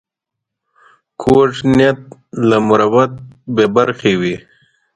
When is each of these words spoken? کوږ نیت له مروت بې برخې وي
کوږ 1.21 1.51
نیت 1.75 1.99
له 2.49 2.57
مروت 2.67 3.11
بې 3.55 3.65
برخې 3.75 4.13
وي 4.19 4.35